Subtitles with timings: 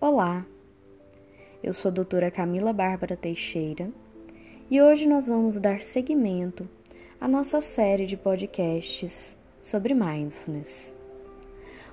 [0.00, 0.46] Olá,
[1.60, 3.90] eu sou a doutora Camila Bárbara Teixeira
[4.70, 6.68] e hoje nós vamos dar seguimento
[7.20, 10.94] à nossa série de podcasts sobre mindfulness.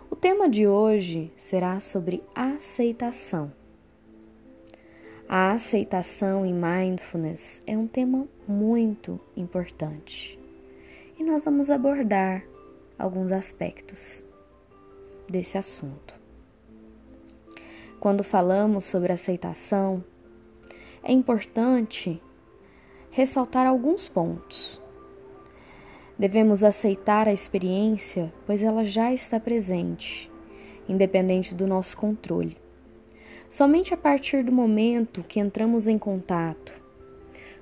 [0.07, 3.51] O tema de hoje será sobre aceitação.
[5.27, 10.37] A aceitação em mindfulness é um tema muito importante
[11.17, 12.45] e nós vamos abordar
[12.99, 14.23] alguns aspectos
[15.27, 16.24] desse assunto.
[18.05, 20.03] Quando falamos sobre aceitação,
[21.01, 22.21] é importante
[23.09, 24.79] ressaltar alguns pontos.
[26.15, 30.31] Devemos aceitar a experiência, pois ela já está presente,
[30.87, 32.55] independente do nosso controle.
[33.49, 36.73] Somente a partir do momento que entramos em contato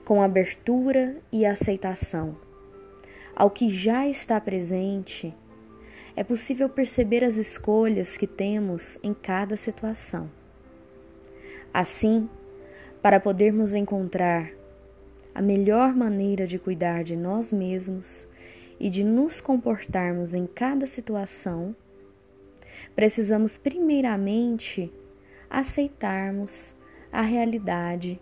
[0.03, 2.36] com abertura e aceitação
[3.34, 5.34] ao que já está presente,
[6.16, 10.30] é possível perceber as escolhas que temos em cada situação.
[11.73, 12.30] Assim,
[13.02, 14.52] para podermos encontrar
[15.34, 18.28] a melhor maneira de cuidar de nós mesmos
[18.80, 21.75] e de nos comportarmos em cada situação,
[22.95, 24.94] precisamos primeiramente
[25.50, 26.75] aceitarmos
[27.12, 28.22] a realidade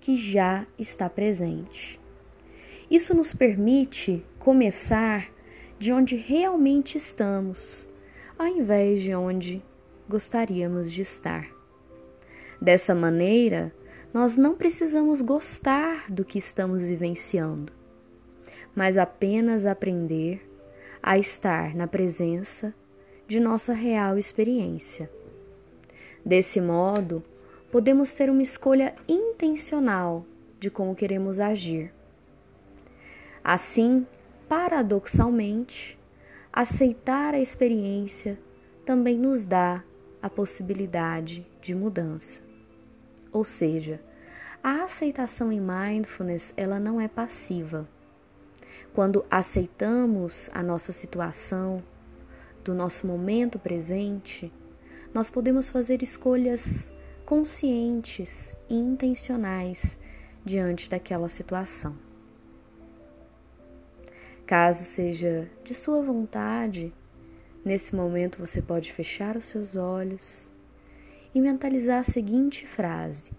[0.00, 2.00] que já está presente.
[2.88, 5.28] Isso nos permite começar
[5.76, 7.88] de onde realmente estamos,
[8.38, 9.60] ao invés de onde
[10.08, 11.61] gostaríamos de estar.
[12.62, 13.74] Dessa maneira,
[14.14, 17.72] nós não precisamos gostar do que estamos vivenciando,
[18.72, 20.48] mas apenas aprender
[21.02, 22.72] a estar na presença
[23.26, 25.10] de nossa real experiência.
[26.24, 27.20] Desse modo,
[27.72, 30.24] podemos ter uma escolha intencional
[30.60, 31.92] de como queremos agir.
[33.42, 34.06] Assim,
[34.48, 35.98] paradoxalmente,
[36.52, 38.38] aceitar a experiência
[38.86, 39.82] também nos dá
[40.22, 42.51] a possibilidade de mudança.
[43.32, 44.00] Ou seja,
[44.62, 47.88] a aceitação em mindfulness, ela não é passiva.
[48.94, 51.82] Quando aceitamos a nossa situação,
[52.62, 54.52] do nosso momento presente,
[55.12, 56.94] nós podemos fazer escolhas
[57.26, 59.98] conscientes e intencionais
[60.44, 61.96] diante daquela situação.
[64.46, 66.92] Caso seja de sua vontade,
[67.64, 70.51] nesse momento você pode fechar os seus olhos
[71.34, 73.32] e mentalizar a seguinte frase: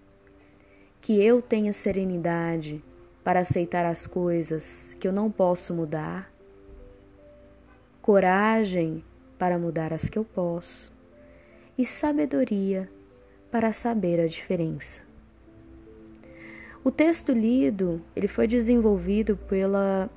[1.00, 2.82] Que eu tenha serenidade
[3.22, 6.30] para aceitar as coisas que eu não posso mudar,
[8.02, 9.02] coragem
[9.38, 10.92] para mudar as que eu posso
[11.76, 12.88] e sabedoria
[13.50, 15.00] para saber a diferença.
[16.84, 20.10] O texto lido, ele foi desenvolvido pela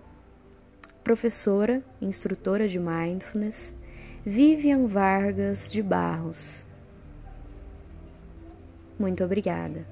[1.02, 3.74] professora, instrutora de mindfulness,
[4.26, 6.67] Vivian Vargas de Barros.
[8.98, 9.88] Muito obrigada.